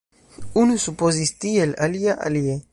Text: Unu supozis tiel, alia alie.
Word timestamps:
Unu 0.61 0.77
supozis 0.85 1.33
tiel, 1.45 1.77
alia 1.89 2.19
alie. 2.31 2.61